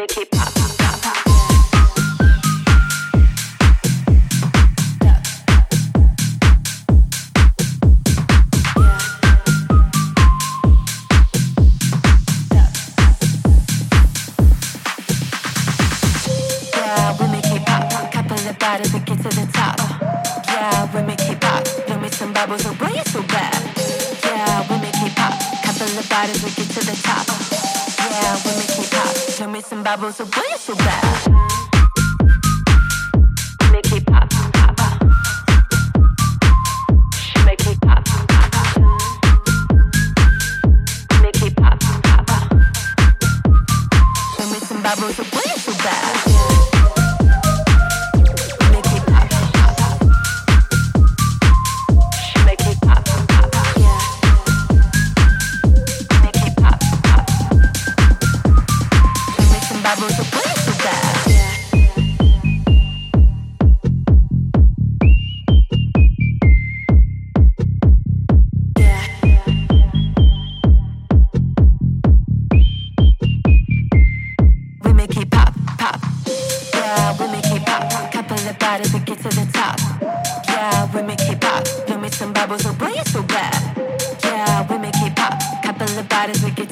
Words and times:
make 0.00 0.16
it 0.16 0.30
pop. 0.30 0.59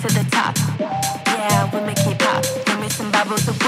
to 0.00 0.14
the 0.14 0.24
top. 0.30 0.56
Yeah, 1.26 1.70
we 1.74 1.80
make 1.84 1.98
it 1.98 2.18
pop. 2.20 2.44
Give 2.66 2.78
me 2.78 2.88
some 2.88 3.10
bubbles 3.10 3.48
of 3.48 3.67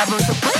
I 0.00 0.04
was 0.10 0.30
a 0.30 0.59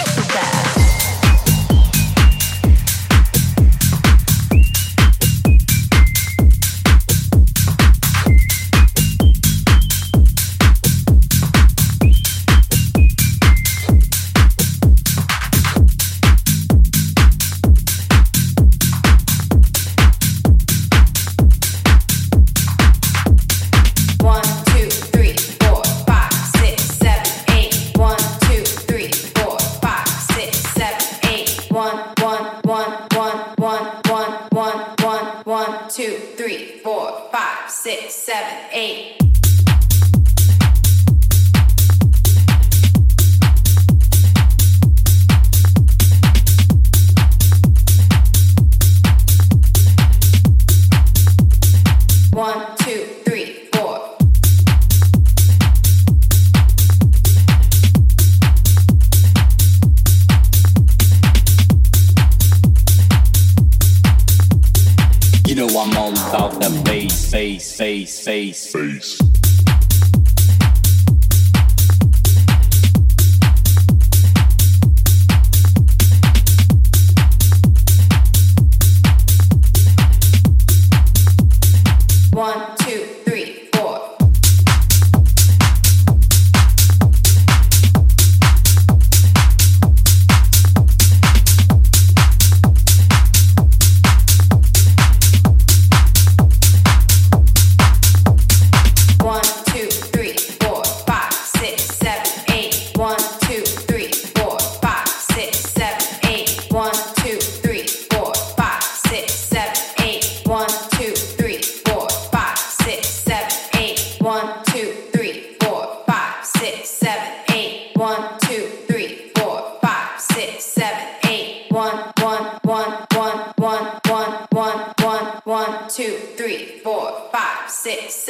face. 68.30 68.70
face. 68.72 69.19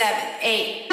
seven, 0.00 0.24
eight, 0.40 0.89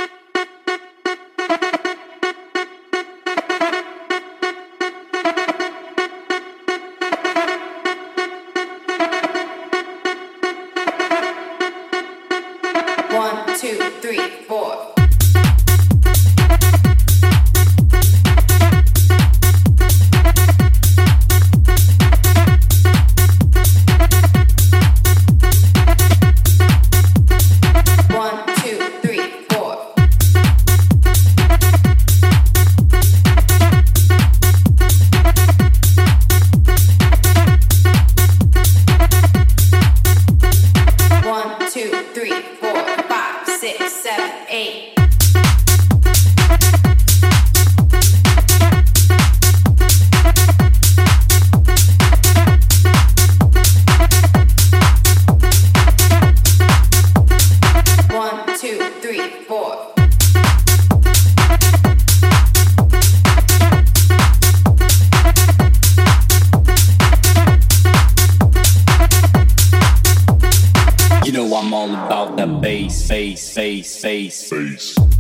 face, 73.07 73.53
face, 73.55 74.01
face, 74.01 74.49
face. 74.49 75.16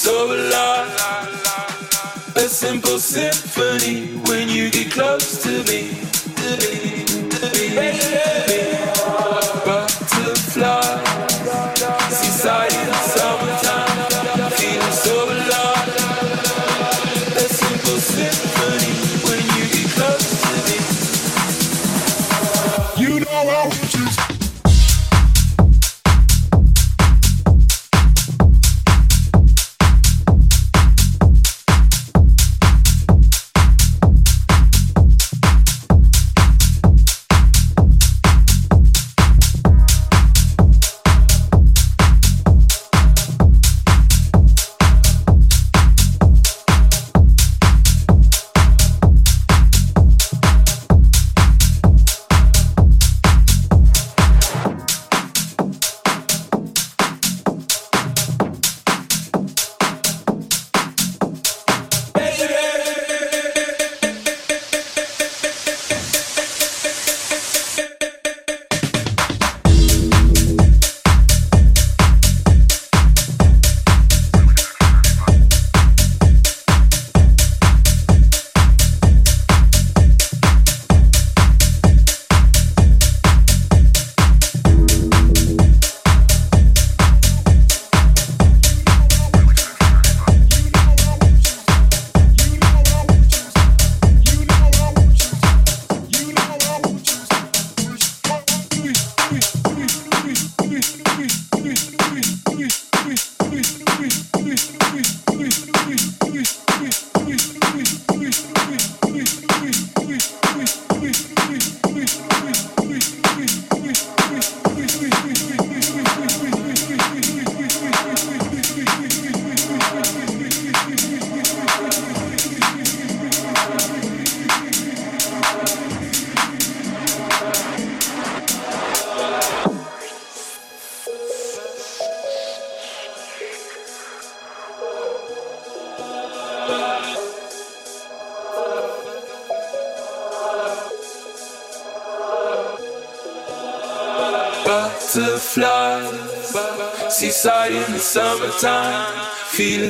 So 0.00 0.32
alive. 0.32 0.88
A 2.34 2.48
simple 2.48 2.98
symphony 2.98 4.16
when 4.30 4.48
you 4.48 4.70
get 4.70 4.90
close 4.90 5.42
to 5.42 5.62
me. 5.70 5.90
Butterfly, 6.36 6.89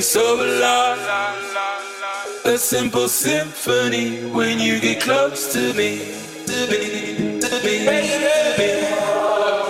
feeling 0.01 0.03
so 0.03 0.45
alive. 0.45 0.99
A 2.45 2.57
simple 2.57 3.09
symphony 3.09 4.25
when 4.31 4.59
you 4.59 4.81
get 4.81 5.03
close 5.03 5.53
to 5.53 5.75
me. 5.75 5.99
To 6.47 6.67
me, 6.71 7.41
to 7.41 7.51
me, 7.65 7.87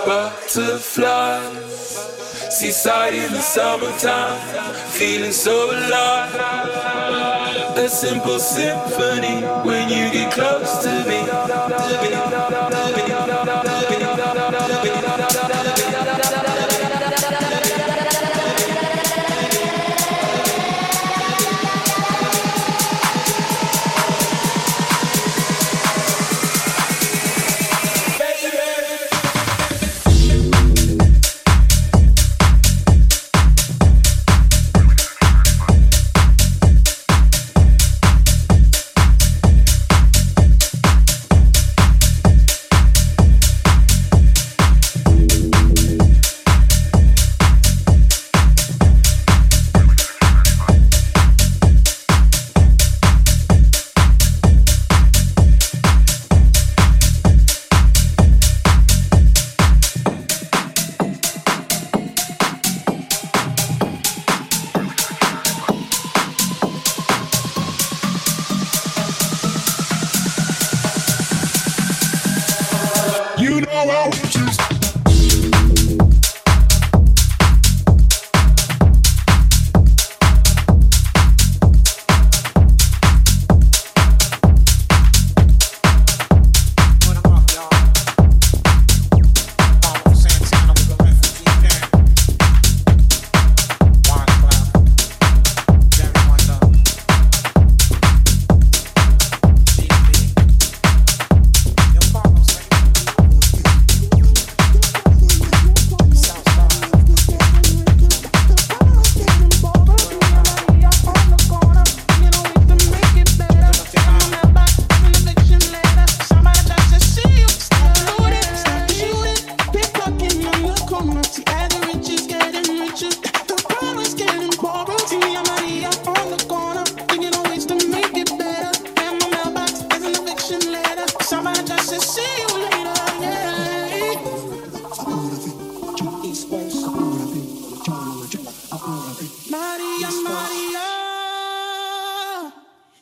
Butterflies. 0.05 1.67
Seaside 2.49 3.13
in 3.13 3.31
the 3.31 3.41
summertime, 3.41 4.39
feeling 4.91 5.31
so 5.31 5.71
alive. 5.71 6.35
A 7.77 7.89
simple 7.89 8.39
symphony 8.39 9.41
when 9.65 9.89
you 9.89 10.11
get 10.11 10.31
close 10.33 10.83
to 10.83 11.03
me. 11.07 11.20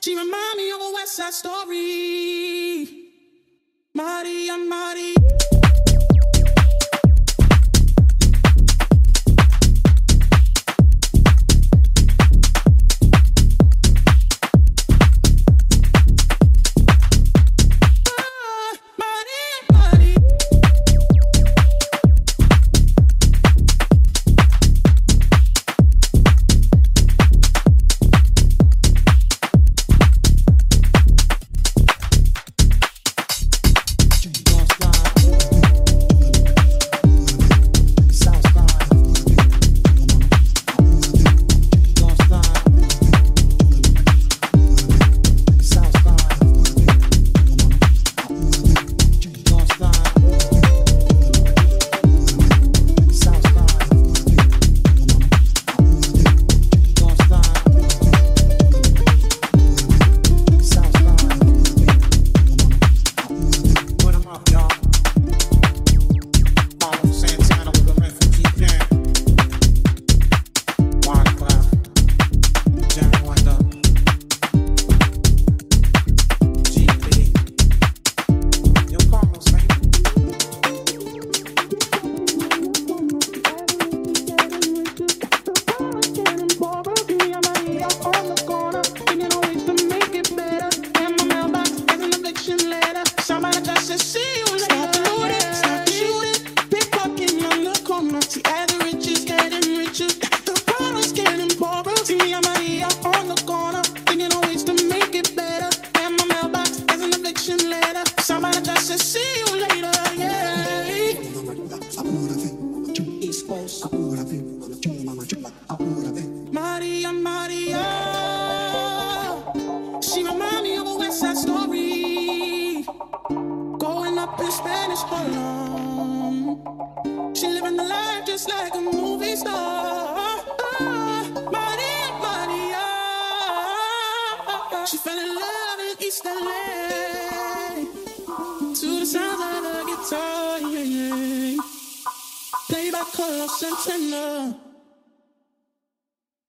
She 0.09 0.15
remind 0.15 0.57
me 0.57 0.71
of 0.71 0.81
a 0.81 0.91
West 0.91 1.17
Side 1.17 1.33
Story. 1.35 2.87
Maria, 3.93 4.57
Maria. 4.57 4.88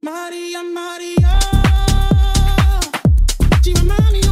Maria, 0.02 0.62
Maria, 0.62 1.38
she 3.62 3.74
remind 3.74 4.12
me. 4.12 4.29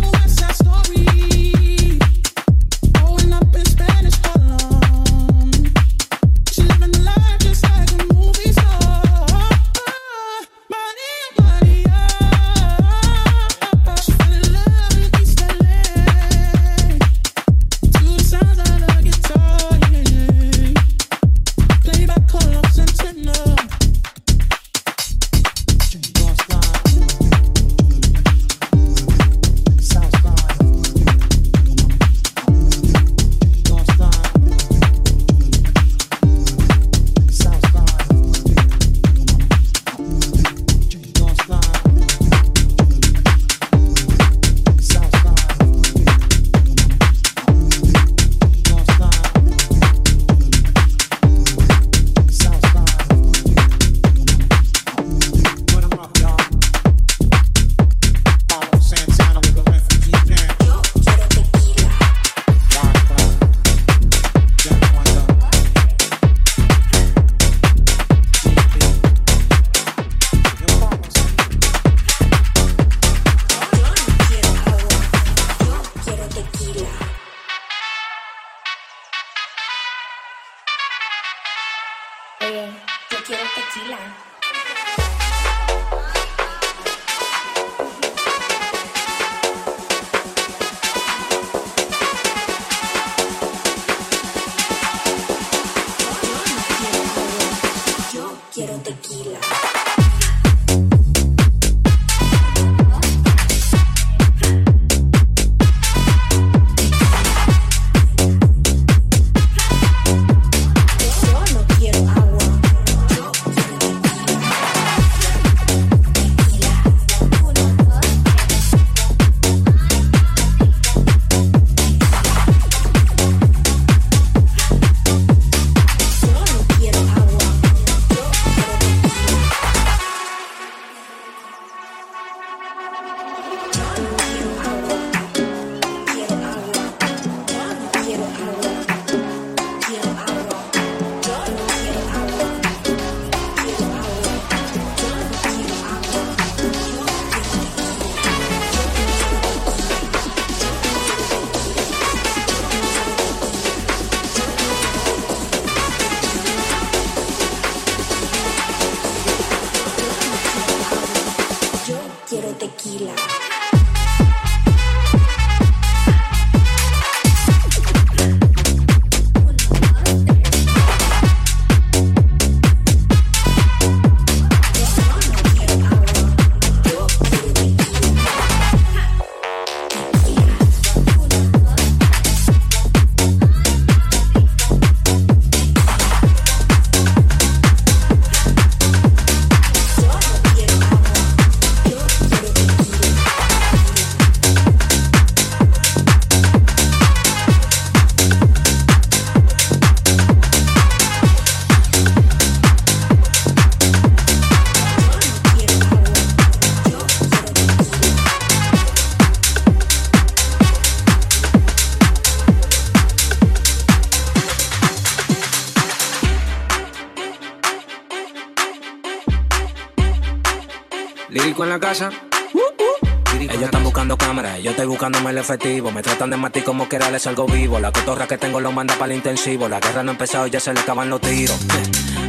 Ellos 221.90 223.62
están 223.62 223.82
buscando 223.82 224.18
cámaras, 224.18 224.60
yo 224.62 224.72
estoy 224.72 224.84
buscándome 224.84 225.30
el 225.30 225.38
efectivo. 225.38 225.90
Me 225.90 226.02
tratan 226.02 226.28
de 226.28 226.36
matar 226.36 226.62
como 226.62 226.86
quiera, 226.86 227.10
les 227.10 227.22
salgo 227.22 227.46
vivo. 227.46 227.80
La 227.80 227.90
cotorra 227.90 228.26
que 228.26 228.36
tengo 228.36 228.60
lo 228.60 228.70
manda 228.72 228.94
para 228.96 229.12
el 229.12 229.16
intensivo. 229.16 229.70
La 229.70 229.80
guerra 229.80 230.02
no 230.02 230.10
ha 230.10 230.12
empezado 230.12 230.46
y 230.46 230.50
ya 230.50 230.60
se 230.60 230.74
le 230.74 230.80
acaban 230.80 231.08
los 231.08 231.18
tiros. 231.22 231.58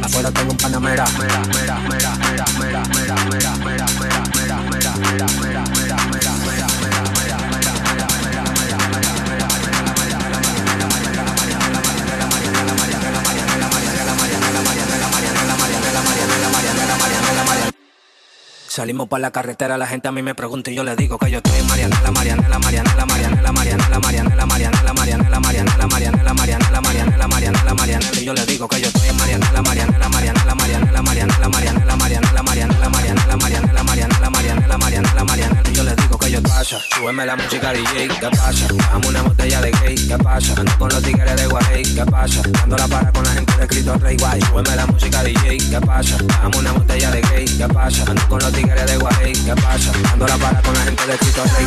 Afuera 0.02 0.30
tengo 0.32 0.52
un 0.52 0.56
panamera. 0.56 1.04
Salimos 18.80 19.08
por 19.08 19.20
la 19.20 19.30
carretera, 19.30 19.76
la 19.76 19.86
gente 19.86 20.08
a 20.08 20.10
mí 20.10 20.22
me 20.22 20.34
pregunta 20.34 20.70
y 20.70 20.74
yo 20.74 20.82
le 20.82 20.96
digo 20.96 21.18
que 21.18 21.30
yo 21.30 21.36
estoy 21.36 21.58
en 21.58 21.66
Marianela, 21.66 22.10
Marianela, 22.12 22.58
Marianela, 22.58 23.04
Marianela, 23.04 23.52
Marianela, 23.52 23.98
Marianela, 23.98 24.46
Marianela, 24.46 24.86
Marianela, 24.86 25.40
Marianela, 25.40 25.86
Marianela, 25.86 26.32
Marianela, 26.32 26.80
Marianela, 26.80 27.28
Marianela, 27.28 27.74
Marianela, 27.74 28.20
y 28.20 28.24
yo 28.24 28.32
le 28.32 28.46
digo 28.46 28.66
que 28.66 28.80
yo 28.80 28.88
estoy 28.88 29.08
en 29.10 29.16
Marianela, 29.18 29.60
Marianela, 29.60 30.08
Marianela, 30.08 30.54
Marianela, 30.54 31.02
Marianela, 31.02 31.48
Marianela, 31.48 31.96
Marianela, 31.98 32.36
Marianela, 32.38 32.88
Marianela, 32.88 33.36
Marianela, 33.36 33.84
Marianela, 33.84 34.30
Marianela, 34.30 34.78
Marianela, 34.78 35.24
Marianela, 35.24 35.70
y 35.70 35.74
yo 35.74 35.84
le 35.84 35.94
digo 35.96 36.18
que 36.18 36.30
yo 36.30 36.42
pasa, 36.42 36.78
súbeme 36.96 37.26
la 37.26 37.36
música 37.36 37.72
DJ, 37.74 38.08
¿qué 38.08 38.30
pasa? 38.30 38.66
Dame 38.90 39.08
una 39.08 39.22
botella 39.22 39.60
de 39.60 39.70
gay, 39.72 39.94
¿qué 40.08 40.16
pasa? 40.16 40.54
Ando 40.56 40.78
con 40.78 40.88
los 40.88 41.02
tigres 41.02 41.36
de 41.36 41.46
Guay, 41.46 41.82
¿qué 41.82 42.04
pasa? 42.06 42.42
Dando 42.50 42.76
la 42.78 42.88
para 42.88 43.12
con 43.12 43.24
la 43.24 43.30
gente 43.32 43.56
de 43.58 43.66
Cristo 43.66 43.94
Rey 43.98 44.16
Guay, 44.16 44.40
súbeme 44.40 44.76
la 44.76 44.86
música 44.86 45.22
DJ, 45.22 45.58
¿qué 45.70 45.80
pasa? 45.80 46.16
Dame 46.42 46.56
una 46.56 46.72
botella 46.72 47.10
de 47.10 47.20
gay, 47.20 47.44
¿qué 47.44 47.68
pasa? 47.68 48.04
Ando 48.08 48.28
con 48.28 48.38
los 48.38 48.52
tigres 48.52 48.69
de 48.74 48.96
Guay, 48.96 49.32
¿qué 49.32 49.54
pasa? 49.56 49.92
Ando 50.12 50.26
la 50.26 50.36
para 50.36 50.62
con 50.62 50.74
la 50.74 50.80
gente 50.80 51.06
de 51.06 51.18
Cristo 51.18 51.42
Rey 51.44 51.66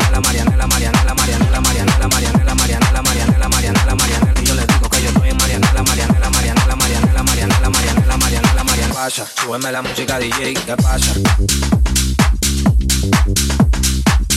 Súbeme 9.51 9.69
la 9.69 9.81
música 9.81 10.17
DJ, 10.17 10.53
¿qué 10.53 10.77
pasa? 10.77 11.13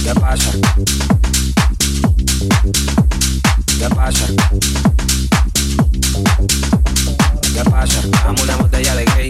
¿Qué 0.03 0.13
pasa? 0.21 0.51
¿Qué 3.79 3.89
pasa? 3.95 4.27
¿Qué 7.55 7.71
pasa? 7.71 8.01
Dame 8.25 8.43
una 8.43 8.57
botella 8.57 8.97
de 8.97 9.05
gay. 9.05 9.29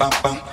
bam, 0.00 0.10
bam. 0.22 0.49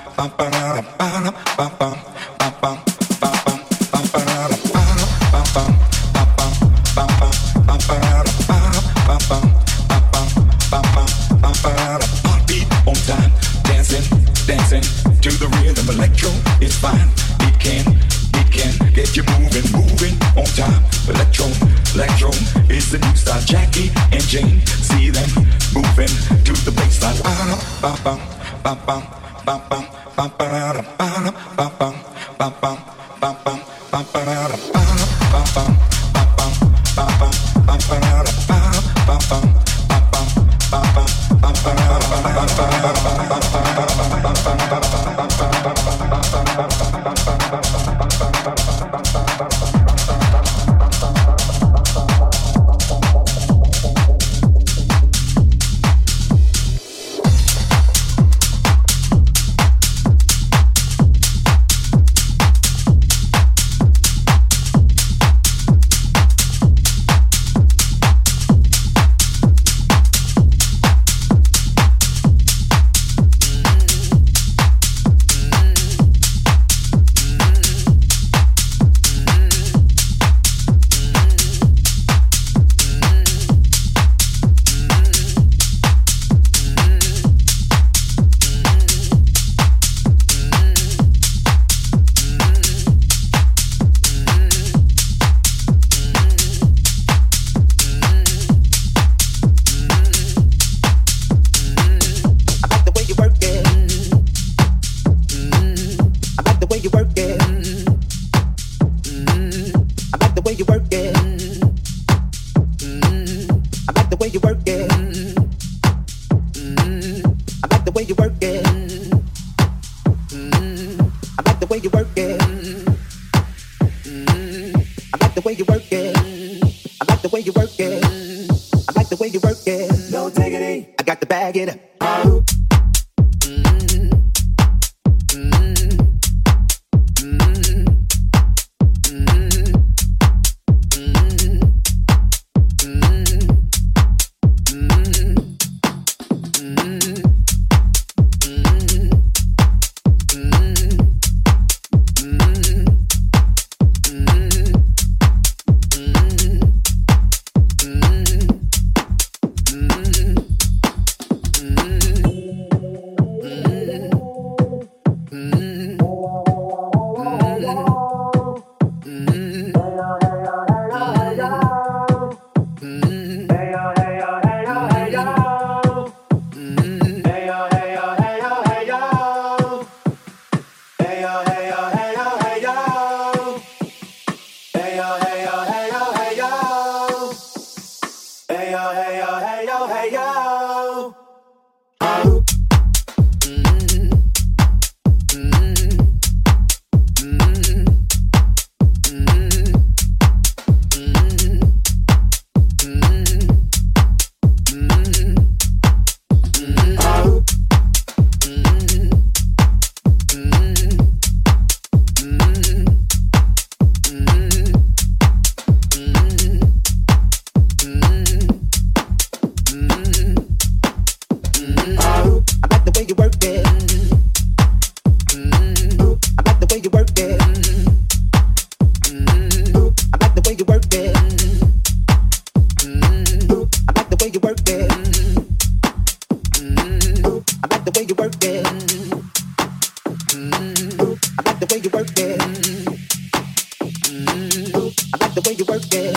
the 245.37 245.49
way 245.49 245.55
you 245.55 245.65
work 245.65 245.83
it. 245.93 246.15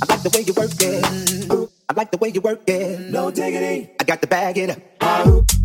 I 0.00 0.06
like 0.06 0.22
the 0.22 0.30
way 0.30 0.42
you 0.46 0.52
work 0.54 0.70
it. 0.80 1.70
I 1.88 1.92
like 1.94 2.10
the 2.12 2.18
way 2.18 2.28
you 2.28 2.40
work 2.40 2.62
it. 2.68 3.10
No 3.10 3.32
diggity. 3.32 3.90
I 3.98 4.04
got 4.04 4.20
the 4.20 4.28
bag 4.28 4.56
it 4.58 4.70
up. 5.00 5.57